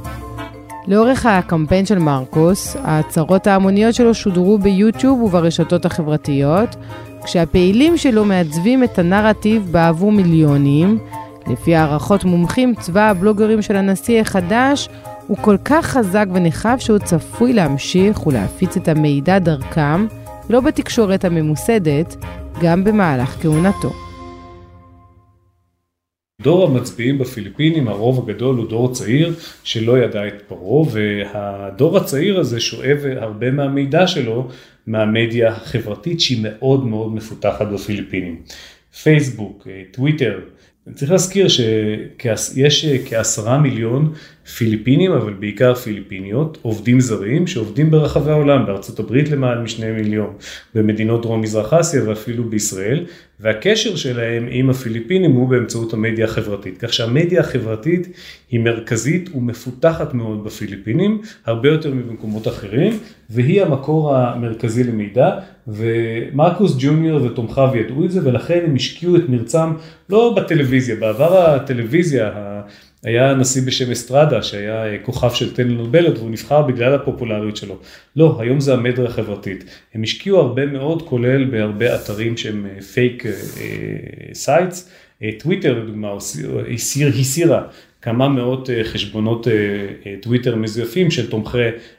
לאורך 0.87 1.27
הקמפיין 1.27 1.87
של 1.87 1.99
מרקוס, 1.99 2.77
ההצהרות 2.85 3.47
ההמוניות 3.47 3.95
שלו 3.95 4.15
שודרו 4.15 4.59
ביוטיוב 4.59 5.23
וברשתות 5.23 5.85
החברתיות, 5.85 6.77
כשהפעילים 7.25 7.97
שלו 7.97 8.25
מעצבים 8.25 8.85
את 8.85 8.99
הנרטיב 8.99 9.69
בעבור 9.71 10.13
מיליונים. 10.13 10.99
לפי 11.47 11.75
הערכות 11.77 12.25
מומחים, 12.25 12.75
צבא 12.75 13.09
הבלוגרים 13.09 13.63
של 13.63 13.77
הנשיא 13.77 14.21
החדש 14.21 14.89
הוא 15.27 15.37
כל 15.41 15.57
כך 15.65 15.87
חזק 15.87 16.27
ונחרב 16.33 16.79
שהוא 16.79 16.99
צפוי 16.99 17.53
להמשיך 17.53 18.27
ולהפיץ 18.27 18.77
את 18.77 18.89
המידע 18.89 19.39
דרכם, 19.39 20.07
לא 20.51 20.61
בתקשורת 20.61 21.25
הממוסדת, 21.25 22.17
גם 22.63 22.85
במהלך 22.85 23.37
כהונתו. 23.43 24.12
דור 26.43 26.65
המצביעים 26.65 27.19
בפיליפינים, 27.19 27.89
הרוב 27.89 28.31
הגדול 28.31 28.57
הוא 28.57 28.69
דור 28.69 28.93
צעיר 28.93 29.35
שלא 29.65 29.99
ידע 29.99 30.27
את 30.27 30.43
פרעה, 30.49 30.85
והדור 30.93 31.97
הצעיר 31.97 32.41
הזה 32.41 32.61
שואב 32.61 32.99
הרבה 33.17 33.51
מהמידע 33.51 34.07
שלו 34.07 34.49
מהמדיה 34.87 35.49
החברתית 35.49 36.21
שהיא 36.21 36.39
מאוד 36.43 36.87
מאוד 36.87 37.15
מפותחת 37.15 37.67
בפיליפינים. 37.67 38.43
פייסבוק, 39.03 39.67
טוויטר, 39.91 40.41
אני 40.87 40.95
צריך 40.95 41.11
להזכיר 41.11 41.47
שיש 41.49 42.87
כעשרה 43.07 43.59
מיליון 43.59 44.13
פיליפינים, 44.57 45.13
אבל 45.13 45.33
בעיקר 45.33 45.75
פיליפיניות, 45.75 46.59
עובדים 46.63 47.01
זרים 47.01 47.47
שעובדים 47.47 47.91
ברחבי 47.91 48.31
העולם, 48.31 48.67
בארצות 48.67 48.99
הברית 48.99 49.31
למעלה 49.31 49.63
משני 49.63 49.93
מיליון, 49.93 50.33
במדינות 50.75 51.23
דרום 51.23 51.41
מזרח 51.41 51.73
אסיה 51.73 52.09
ואפילו 52.09 52.45
בישראל, 52.45 53.07
והקשר 53.41 53.97
שלהם 53.97 54.47
עם 54.51 54.71
הפיליפינים 54.71 55.33
הוא 55.33 55.49
באמצעות 55.49 55.93
המדיה 55.93 56.25
החברתית. 56.25 56.79
כך 56.79 56.93
שהמדיה 56.93 57.41
החברתית 57.41 58.09
היא 58.51 58.61
מרכזית 58.61 59.31
ומפותחת 59.35 60.15
מאוד 60.15 60.45
בפיליפינים, 60.45 61.21
הרבה 61.47 61.69
יותר 61.69 61.95
מבמקומות 61.95 62.49
אחרים, 62.49 62.99
והיא 63.31 63.63
המקור 63.63 64.17
המרכזי 64.17 64.85
למידע, 64.85 65.31
ומרקוס 65.69 66.77
ג'וניור 66.79 67.23
ותומכיו 67.23 67.69
ידעו 67.75 68.05
את 68.05 68.11
זה, 68.11 68.21
ולכן 68.25 68.61
הם 68.65 68.75
השקיעו 68.75 69.17
את 69.17 69.29
מרצם 69.29 69.73
לא 70.11 70.35
בטלוויזיה, 70.37 70.97
בעבר 70.97 71.39
הטלוויזיה, 71.39 72.31
היה 73.05 73.35
נשיא 73.35 73.63
בשם 73.67 73.91
אסטרדה 73.91 74.43
שהיה 74.43 74.87
אה, 74.87 74.99
כוכב 75.03 75.31
של 75.35 75.55
טלנובלת 75.55 76.19
והוא 76.19 76.31
נבחר 76.31 76.63
בגלל 76.63 76.95
הפופולריות 76.95 77.57
שלו. 77.57 77.79
לא, 78.17 78.37
היום 78.41 78.61
זה 78.61 78.75
המדיה 78.75 79.05
החברתית. 79.05 79.65
הם 79.95 80.03
השקיעו 80.03 80.41
הרבה 80.41 80.67
מאוד 80.67 81.03
כולל 81.03 81.45
בהרבה 81.45 81.95
אתרים 81.95 82.37
שהם 82.37 82.67
fake 82.95 83.25
sites. 84.33 84.91
טוויטר 85.39 85.79
לדוגמה 85.79 86.13
הסיר, 86.17 86.65
הסירה 87.21 87.63
כמה 88.03 88.29
מאות 88.29 88.69
חשבונות 88.85 89.47
טוויטר 90.21 90.57
מזויפים 90.57 91.11
של 91.11 91.31
תומכי 91.31 91.59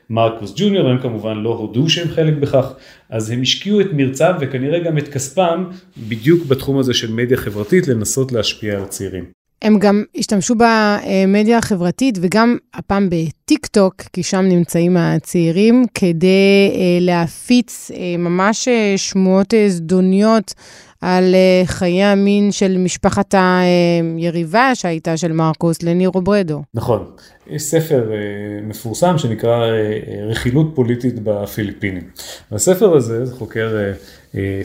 מרקוס 0.09 0.53
ג'וניור, 0.55 0.89
הם 0.89 1.01
כמובן 1.01 1.37
לא 1.37 1.49
הודו 1.49 1.89
שהם 1.89 2.07
חלק 2.07 2.33
בכך, 2.33 2.73
אז 3.09 3.31
הם 3.31 3.41
השקיעו 3.41 3.81
את 3.81 3.87
מרצם 3.93 4.31
וכנראה 4.39 4.79
גם 4.79 4.97
את 4.97 5.07
כספם 5.07 5.65
בדיוק 5.97 6.45
בתחום 6.45 6.77
הזה 6.77 6.93
של 6.93 7.11
מדיה 7.11 7.37
חברתית 7.37 7.87
לנסות 7.87 8.31
להשפיע 8.31 8.77
על 8.77 8.85
צעירים. 8.85 9.42
הם 9.63 9.79
גם 9.79 10.03
השתמשו 10.15 10.55
במדיה 10.55 11.57
החברתית 11.57 12.17
וגם 12.21 12.57
הפעם 12.73 13.09
בטיק 13.09 13.65
טוק, 13.65 13.95
כי 14.13 14.23
שם 14.23 14.41
נמצאים 14.41 14.97
הצעירים, 14.97 15.85
כדי 15.93 16.71
אה, 16.75 16.97
להפיץ 17.01 17.91
אה, 17.91 18.15
ממש 18.17 18.67
אה, 18.67 18.93
שמועות 18.97 19.53
זדוניות 19.67 20.53
על 21.01 21.35
חיי 21.65 22.03
המין 22.03 22.51
של 22.51 22.77
משפחת 22.77 23.35
היריבה 23.35 24.75
שהייתה 24.75 25.17
של 25.17 25.31
מרקוס, 25.31 25.83
לנירו 25.83 26.21
ברדו. 26.21 26.63
נכון. 26.73 27.05
יש 27.47 27.63
ספר 27.63 28.11
מפורסם 28.61 29.17
שנקרא 29.17 29.65
רכילות 30.29 30.71
פוליטית 30.75 31.19
בפיליפינים. 31.23 32.03
והספר 32.51 32.95
הזה, 32.97 33.25
זה 33.25 33.35
חוקר 33.35 33.91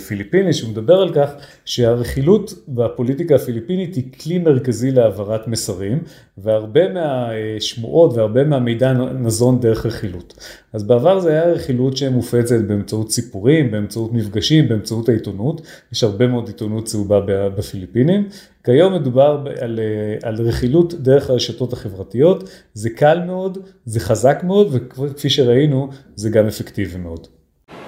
פיליפיני 0.08 0.52
שמדבר 0.52 0.94
על 0.94 1.14
כך 1.14 1.30
שהרכילות 1.64 2.54
בפוליטיקה 2.68 3.34
הפיליפינית 3.34 3.94
היא 3.94 4.04
כלי 4.20 4.38
מרכזי 4.38 4.90
להעברת 4.90 5.48
מסרים 5.48 6.02
והרבה 6.38 6.80
מהשמועות 6.88 8.16
והרבה 8.16 8.44
מהמידע 8.44 8.92
נזון 8.92 9.60
דרך 9.60 9.86
רכילות. 9.86 10.34
אז 10.72 10.82
בעבר 10.84 11.20
זה 11.20 11.30
היה 11.30 11.52
רכילות 11.52 11.96
שמופצת 11.96 12.60
באמצעות 12.60 13.10
סיפורים, 13.10 13.70
באמצעות 13.70 14.12
מפגשים, 14.12 14.68
באמצעות 14.68 15.08
העיתונות, 15.08 15.60
יש 15.92 16.04
הרבה 16.04 16.26
מאוד 16.26 16.48
עיתונות 16.48 16.84
צהובה 16.84 17.20
בפיליפינים. 17.26 18.28
כיום 18.64 18.94
מדובר 18.94 19.44
על, 19.60 19.80
על 20.22 20.34
רכילות 20.34 20.94
דרך 20.94 21.30
הרשתות 21.30 21.72
החברתיות, 21.72 22.50
זה 22.74 22.90
קל 22.90 23.20
מאוד, 23.26 23.58
זה 23.84 24.00
חזק 24.00 24.40
מאוד 24.44 24.68
וכפי 24.70 25.30
שראינו 25.30 25.88
זה 26.14 26.30
גם 26.30 26.46
אפקטיבי 26.46 26.98
מאוד. 26.98 27.26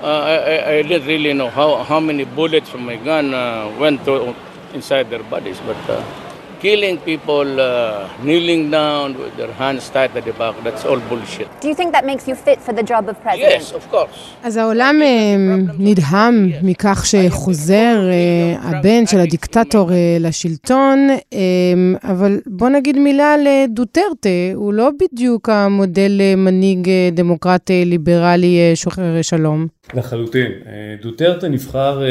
Uh, 0.01 0.07
I, 0.07 0.71
I 0.77 0.83
didn't 0.83 1.07
really 1.07 1.35
know 1.35 1.51
how, 1.51 1.83
how 1.85 2.01
many 2.01 2.25
bullets 2.25 2.71
from 2.71 2.87
my 2.87 2.97
gun 2.97 3.35
uh, 3.35 3.71
went 3.79 4.01
inside 4.73 5.11
their 5.11 5.23
bodies, 5.23 5.61
but 5.67 5.77
uh, 5.91 6.30
killing 6.65 6.97
people, 7.11 7.49
uh, 7.61 7.69
kneeling 8.27 8.63
down 8.79 9.09
with 9.21 9.35
their 9.41 9.53
hands 9.61 9.85
tied 9.95 10.13
at 10.19 10.25
the 10.29 10.35
back, 10.41 10.55
that's 10.65 10.85
all 10.89 11.01
bullshit. 11.11 11.49
Do 11.63 11.67
you 11.71 11.77
think 11.81 11.91
that 11.97 12.05
makes 12.11 12.25
you 12.29 12.37
fit 12.47 12.59
for 12.67 12.73
the 12.79 12.85
job 12.93 13.03
of 13.11 13.17
president? 13.27 13.63
Yes, 13.63 13.73
of 13.73 13.85
course. 13.95 14.19
אז 14.43 14.57
העולם 14.57 15.01
נדהם 15.79 16.51
מכך 16.63 17.07
שחוזר 17.07 18.01
הבן 18.61 19.07
של 19.07 19.21
הדיקטטור 19.21 19.91
לשלטון, 20.21 21.09
אבל 22.05 22.41
בוא 22.47 22.69
נגיד 22.69 22.99
מילה 22.99 23.35
על 23.35 23.47
דוטרטה, 23.69 24.29
הוא 24.55 24.73
לא 24.73 24.91
בדיוק 25.01 25.49
המודל 25.49 26.21
מנהיג 26.37 26.89
דמוקרט 27.13 27.71
ליברלי 27.87 28.73
שוחר 28.75 29.23
שלום. 29.23 29.67
לחלוטין. 29.95 30.53
דוטרטה 31.03 31.49
נבחר 31.49 32.03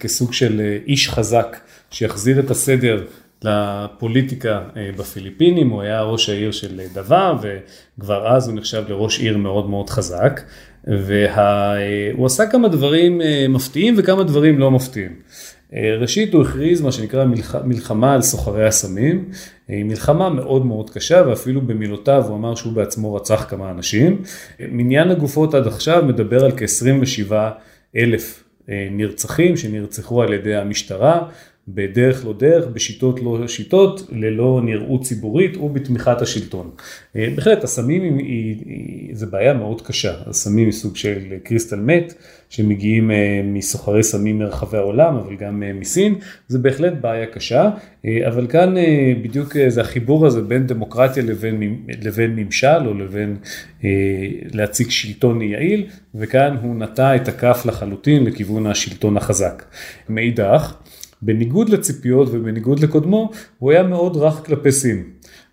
כסוג 0.00 0.32
של 0.32 0.60
איש 0.86 1.08
חזק 1.08 1.56
שיחזיר 1.90 2.40
את 2.40 2.50
הסדר 2.50 3.04
לפוליטיקה 3.44 4.62
אה, 4.76 4.90
בפיליפינים, 4.96 5.70
הוא 5.70 5.82
היה 5.82 6.02
ראש 6.02 6.28
העיר 6.28 6.52
של 6.52 6.80
דבה 6.94 7.34
וכבר 7.42 8.36
אז 8.36 8.48
הוא 8.48 8.56
נחשב 8.56 8.84
לראש 8.88 9.20
עיר 9.20 9.36
מאוד 9.36 9.70
מאוד 9.70 9.90
חזק 9.90 10.40
והוא 10.84 12.26
עשה 12.26 12.46
כמה 12.46 12.68
דברים 12.68 13.20
אה, 13.20 13.46
מפתיעים 13.48 13.94
וכמה 13.98 14.24
דברים 14.24 14.58
לא 14.58 14.70
מפתיעים. 14.70 15.16
אה, 15.74 15.96
ראשית 16.00 16.34
הוא 16.34 16.42
הכריז 16.42 16.80
מה 16.80 16.92
שנקרא 16.92 17.24
מלחמה 17.64 18.14
על 18.14 18.22
סוחרי 18.22 18.66
הסמים, 18.66 19.30
היא 19.68 19.84
מלחמה 19.84 20.28
מאוד 20.28 20.66
מאוד 20.66 20.90
קשה 20.90 21.22
ואפילו 21.26 21.60
במילותיו 21.60 22.24
הוא 22.28 22.36
אמר 22.36 22.54
שהוא 22.54 22.72
בעצמו 22.72 23.14
רצח 23.14 23.46
כמה 23.48 23.70
אנשים. 23.70 24.22
מניין 24.60 25.10
הגופות 25.10 25.54
עד 25.54 25.66
עכשיו 25.66 26.04
מדבר 26.04 26.44
על 26.44 26.52
כ-27 26.56 27.32
אלף 27.96 28.44
נרצחים 28.90 29.56
שנרצחו 29.56 30.22
על 30.22 30.32
ידי 30.32 30.56
המשטרה, 30.56 31.22
בדרך 31.74 32.24
לא 32.26 32.34
דרך, 32.38 32.66
בשיטות 32.66 33.20
לא 33.22 33.48
שיטות, 33.48 34.08
ללא 34.12 34.60
נראות 34.64 35.02
ציבורית 35.02 35.56
ובתמיכת 35.56 36.22
השלטון. 36.22 36.70
אה, 37.16 37.28
בהחלט 37.36 37.64
הסמים 37.64 38.18
זה 39.12 39.26
בעיה 39.26 39.54
מאוד 39.54 39.82
קשה, 39.82 40.14
הסמים 40.26 40.68
מסוג 40.68 40.96
של 40.96 41.18
קריסטל 41.42 41.80
מת, 41.80 42.14
שמגיעים 42.48 43.10
אה, 43.10 43.40
מסוחרי 43.44 44.02
סמים 44.02 44.38
מרחבי 44.38 44.78
העולם, 44.78 45.14
אבל 45.16 45.36
גם 45.36 45.62
אה, 45.62 45.72
מסין, 45.72 46.14
זה 46.48 46.58
בהחלט 46.58 46.92
בעיה 47.00 47.26
קשה, 47.26 47.70
אבל 48.26 48.46
כאן 48.46 48.74
בדיוק 49.22 49.56
זה 49.68 49.80
החיבור 49.80 50.26
הזה 50.26 50.42
בין 50.42 50.66
דמוקרטיה 50.66 51.22
לבין, 51.22 51.76
לבין 52.02 52.36
ממשל 52.36 52.86
או 52.86 52.94
לבין 52.94 53.36
להציג 54.52 54.90
שלטון 54.90 55.42
יעיל, 55.42 55.86
וכאן 56.14 56.56
הוא 56.62 56.76
נטע 56.76 57.16
את 57.16 57.28
הכף 57.28 57.62
לחלוטין 57.66 58.24
לכיוון 58.24 58.66
השלטון 58.66 59.16
החזק. 59.16 59.64
מאידך, 60.08 60.74
בניגוד 61.22 61.68
לציפיות 61.68 62.28
ובניגוד 62.32 62.80
לקודמו, 62.80 63.30
הוא 63.58 63.70
היה 63.70 63.82
מאוד 63.82 64.16
רך 64.16 64.46
כלפי 64.46 64.72
סין. 64.72 65.04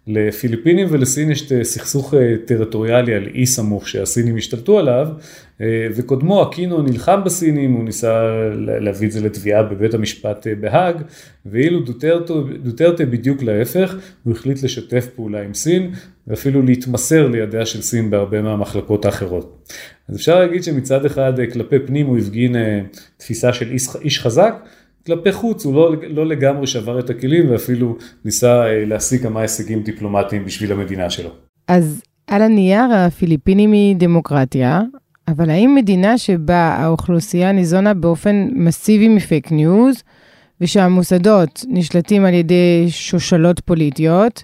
לפיליפינים 0.08 0.88
ולסין 0.92 1.32
יש 1.32 1.54
סכסוך 1.64 2.14
אה, 2.14 2.36
טריטוריאלי 2.46 3.14
על 3.14 3.28
אי 3.34 3.46
סמוך 3.46 3.88
שהסינים 3.88 4.38
השתלטו 4.38 4.80
עליו 4.80 5.08
אה, 5.62 5.88
וקודמו 5.96 6.44
אקינו 6.44 6.82
נלחם 6.82 7.22
בסינים, 7.26 7.74
הוא 7.74 7.84
ניסה 7.84 8.24
להביא 8.56 9.08
את 9.08 9.12
זה 9.12 9.22
לתביעה 9.22 9.64
בבית 9.64 9.94
המשפט 9.94 10.48
אה, 10.48 10.56
בהאג 10.56 11.02
ואילו 11.46 11.80
דוטרטה 12.64 13.06
בדיוק 13.06 13.44
להפך, 13.44 13.96
הוא 14.24 14.34
החליט 14.34 14.64
לשתף 14.64 15.08
פעולה 15.16 15.42
עם 15.42 15.54
סין 15.54 15.92
ואפילו 16.28 16.62
להתמסר 16.62 17.28
לידיה 17.28 17.66
של 17.66 17.82
סין 17.82 18.10
בהרבה 18.10 18.42
מהמחלקות 18.42 19.06
האחרות. 19.06 19.70
אז 20.10 20.16
אפשר 20.16 20.40
להגיד 20.40 20.64
שמצד 20.64 21.06
אחד 21.06 21.34
כלפי 21.54 21.80
פנים 21.80 22.06
הוא 22.06 22.18
הפגין 22.18 22.56
תפיסה 23.18 23.54
של 23.54 23.72
איש 24.02 24.20
חזק 24.20 24.54
כלפי 25.08 25.32
חוץ 25.32 25.66
הוא 25.66 25.76
לא, 25.76 25.96
לא 26.10 26.26
לגמרי 26.26 26.68
שבר 26.68 27.00
את 27.00 27.10
הכלים 27.10 27.52
ואפילו 27.52 27.98
ניסה 28.26 28.66
אה, 28.66 28.86
להשיג 28.86 29.24
כמה 29.24 29.42
הישגים 29.42 29.84
דיפלומטיים 29.84 30.46
בשביל 30.46 30.72
המדינה 30.72 31.10
שלו. 31.10 31.30
אז 31.68 32.02
על 32.28 32.42
הנייר 32.42 32.94
הפיליפינים 32.94 33.72
היא 33.72 33.96
דמוקרטיה, 33.96 34.82
אבל 35.28 35.50
האם 35.50 35.76
מדינה 35.76 36.18
שבה 36.18 36.76
האוכלוסייה 36.80 37.52
ניזונה 37.52 37.94
באופן 37.94 38.48
מסיבי 38.54 39.08
מפייק 39.08 39.52
ניוז, 39.52 40.04
ושהמוסדות 40.62 41.66
נשלטים 41.68 42.26
על 42.26 42.34
ידי 42.34 42.86
שושלות 42.90 43.60
פוליטיות, 43.60 44.44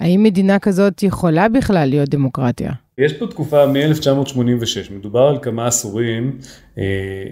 האם 0.00 0.22
מדינה 0.22 0.58
כזאת 0.58 1.02
יכולה 1.02 1.48
בכלל 1.48 1.88
להיות 1.88 2.08
דמוקרטיה? 2.08 2.72
יש 3.00 3.12
פה 3.12 3.26
תקופה 3.26 3.66
מ-1986, 3.66 4.92
מדובר 4.92 5.20
על 5.20 5.38
כמה 5.42 5.66
עשורים 5.66 6.38
אה, 6.78 6.84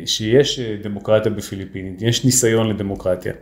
שיש 0.07 0.59
אה, 0.59 0.76
דמוקרטיה 0.83 1.33
בפיליפינית, 1.33 2.02
יש 2.02 2.24
ניסיון 2.24 2.68
לדמוקרטיה. 2.68 3.33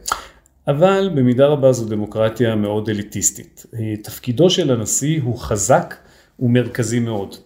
אבל 0.69 1.11
במידה 1.15 1.47
רבה 1.47 1.73
זו 1.73 1.89
דמוקרטיה 1.89 2.55
מאוד 2.55 2.89
אליטיסטית. 2.89 3.67
אה, 3.75 3.95
תפקידו 4.03 4.51
של 4.51 4.71
הנשיא 4.71 5.21
הוא 5.23 5.39
חזק 5.39 5.95
ומרכזי 6.41 7.01
מאוד. 7.01 7.37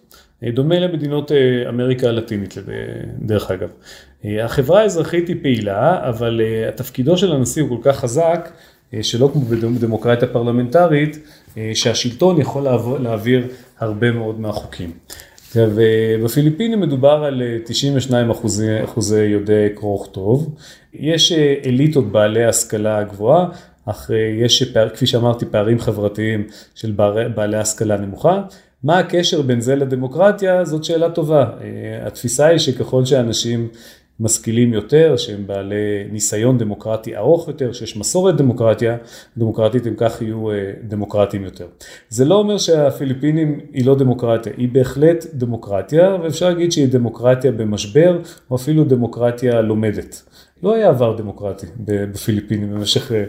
דומה 0.53 0.79
למדינות 0.79 1.31
אמריקה 1.69 2.07
הלטינית 2.07 2.55
דרך 3.19 3.51
אגב. 3.51 3.69
החברה 4.25 4.81
האזרחית 4.81 5.27
היא 5.27 5.35
פעילה, 5.41 6.09
אבל 6.09 6.41
התפקידו 6.67 7.17
של 7.17 7.31
הנשיא 7.31 7.63
הוא 7.63 7.69
כל 7.69 7.91
כך 7.91 7.99
חזק, 7.99 8.51
שלא 9.01 9.29
כמו 9.33 9.41
בדמוקרטיה 9.41 10.27
פרלמנטרית, 10.27 11.19
שהשלטון 11.73 12.41
יכול 12.41 12.67
להעביר 12.99 13.47
הרבה 13.81 14.11
מאוד 14.11 14.39
מהחוקים. 14.39 14.91
ובפיליפינים 15.55 16.79
מדובר 16.79 17.23
על 17.23 17.41
92 17.65 18.27
אה, 18.27 18.31
אחוזי, 18.31 18.83
אחוזי 18.83 19.23
יודעי 19.23 19.69
קרוא 19.75 20.01
וכתוב. 20.01 20.55
יש 20.93 21.31
אה, 21.31 21.55
אליטות 21.65 22.11
בעלי 22.11 22.45
השכלה 22.45 23.03
גבוהה, 23.03 23.47
אך 23.85 24.11
אה, 24.11 24.17
יש, 24.17 24.63
כפי 24.93 25.07
שאמרתי, 25.07 25.45
פערים 25.45 25.79
חברתיים 25.79 26.47
של 26.75 26.91
בעלי 27.35 27.57
השכלה 27.57 27.97
נמוכה. 27.97 28.41
מה 28.83 28.99
הקשר 28.99 29.41
בין 29.41 29.61
זה 29.61 29.75
לדמוקרטיה? 29.75 30.65
זאת 30.65 30.83
שאלה 30.83 31.09
טובה. 31.09 31.45
התפיסה 32.05 32.47
היא 32.47 32.57
שככל 32.57 33.05
שאנשים 33.05 33.67
משכילים 34.21 34.73
יותר, 34.73 35.17
שהם 35.17 35.47
בעלי 35.47 36.07
ניסיון 36.11 36.57
דמוקרטי 36.57 37.17
ארוך 37.17 37.47
יותר, 37.47 37.73
שיש 37.73 37.97
מסורת 37.97 38.37
דמוקרטיה, 38.37 38.97
דמוקרטית 39.37 39.85
הם 39.85 39.93
כך 39.97 40.21
יהיו 40.21 40.51
אה, 40.51 40.71
דמוקרטיים 40.83 41.43
יותר. 41.43 41.67
זה 42.09 42.25
לא 42.25 42.35
אומר 42.35 42.57
שהפיליפינים 42.57 43.59
היא 43.73 43.85
לא 43.85 43.95
דמוקרטיה, 43.95 44.53
היא 44.57 44.69
בהחלט 44.71 45.25
דמוקרטיה, 45.33 46.17
ואפשר 46.23 46.49
להגיד 46.49 46.71
שהיא 46.71 46.87
דמוקרטיה 46.87 47.51
במשבר, 47.51 48.19
או 48.51 48.55
אפילו 48.55 48.83
דמוקרטיה 48.83 49.61
לומדת. 49.61 50.21
לא 50.63 50.75
היה 50.75 50.89
עבר 50.89 51.17
דמוקרטי 51.17 51.67
בפיליפינים 51.77 52.71
במשך, 52.71 53.11
אה, 53.11 53.23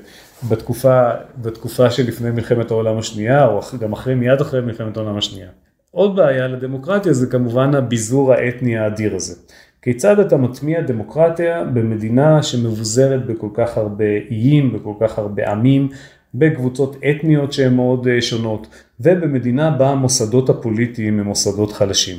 בתקופה, 0.48 1.10
בתקופה 1.42 1.90
שלפני 1.90 2.30
מלחמת 2.30 2.70
העולם 2.70 2.98
השנייה, 2.98 3.46
או 3.46 3.60
גם 3.80 3.92
אחרי, 3.92 4.14
מיד 4.14 4.40
אחרי 4.40 4.60
מלחמת 4.60 4.96
העולם 4.96 5.16
השנייה. 5.16 5.48
עוד 5.90 6.16
בעיה 6.16 6.48
לדמוקרטיה 6.48 7.12
זה 7.12 7.26
כמובן 7.26 7.74
הביזור 7.74 8.32
האתני 8.32 8.78
האדיר 8.78 9.14
הזה. 9.14 9.34
כיצד 9.82 10.18
אתה 10.18 10.36
מטמיע 10.36 10.80
דמוקרטיה 10.80 11.64
במדינה 11.64 12.42
שמבוזרת 12.42 13.26
בכל 13.26 13.48
כך 13.54 13.78
הרבה 13.78 14.04
איים, 14.30 14.72
בכל 14.72 14.92
כך 15.00 15.18
הרבה 15.18 15.50
עמים, 15.50 15.88
בקבוצות 16.34 16.96
אתניות 17.10 17.52
שהן 17.52 17.74
מאוד 17.74 18.06
שונות, 18.20 18.66
ובמדינה 19.00 19.70
בה 19.70 19.88
המוסדות 19.88 20.50
הפוליטיים 20.50 21.20
הם 21.20 21.26
מוסדות 21.26 21.72
חלשים. 21.72 22.16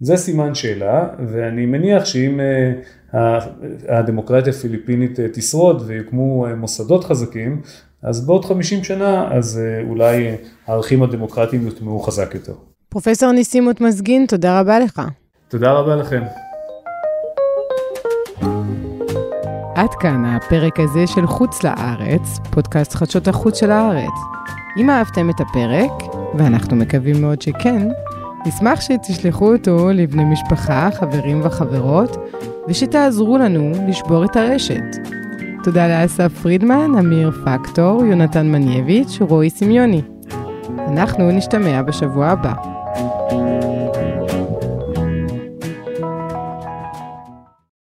זה 0.00 0.16
סימן 0.16 0.54
שאלה, 0.54 1.08
ואני 1.28 1.66
מניח 1.66 2.04
שאם 2.04 2.40
הדמוקרטיה 3.88 4.52
הפיליפינית 4.52 5.20
תשרוד 5.32 5.82
ויוקמו 5.86 6.46
מוסדות 6.56 7.04
חזקים, 7.04 7.60
אז 8.02 8.26
בעוד 8.26 8.44
50 8.44 8.84
שנה, 8.84 9.28
אז 9.32 9.60
אולי 9.88 10.34
הערכים 10.66 11.02
הדמוקרטיים 11.02 11.66
יוטמעו 11.66 11.98
חזק 11.98 12.34
יותר. 12.34 12.54
פרופסור 12.88 13.32
ניסימות 13.32 13.80
מזגין, 13.80 14.26
תודה 14.26 14.60
רבה 14.60 14.78
לך. 14.78 15.02
תודה 15.48 15.72
רבה 15.72 15.96
לכם. 15.96 16.22
עד 19.78 19.94
כאן 19.94 20.24
הפרק 20.24 20.80
הזה 20.80 21.06
של 21.06 21.26
חוץ 21.26 21.62
לארץ, 21.62 22.38
פודקאסט 22.50 22.94
חדשות 22.94 23.28
החוץ 23.28 23.60
של 23.60 23.70
הארץ. 23.70 24.14
אם 24.76 24.90
אהבתם 24.90 25.30
את 25.30 25.40
הפרק, 25.40 25.90
ואנחנו 26.34 26.76
מקווים 26.76 27.20
מאוד 27.20 27.42
שכן, 27.42 27.88
נשמח 28.46 28.80
שתשלחו 28.80 29.52
אותו 29.52 29.88
לבני 29.94 30.24
משפחה, 30.24 30.88
חברים 30.98 31.40
וחברות, 31.44 32.16
ושתעזרו 32.68 33.38
לנו 33.38 33.72
לשבור 33.88 34.24
את 34.24 34.36
הרשת. 34.36 34.96
תודה 35.64 35.88
לאסף 35.88 36.32
פרידמן, 36.42 36.90
אמיר 36.98 37.30
פקטור, 37.44 38.04
יונתן 38.04 38.46
מנייביץ' 38.52 39.18
ורועי 39.20 39.50
סמיוני. 39.50 40.02
אנחנו 40.88 41.30
נשתמע 41.30 41.82
בשבוע 41.82 42.26
הבא. 42.26 42.52